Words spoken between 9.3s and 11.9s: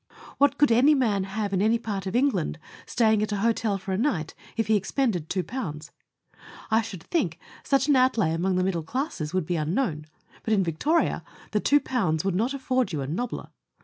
would be unknown, but in Victoria the 2